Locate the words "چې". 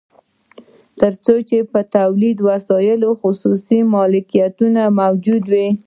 1.49-1.57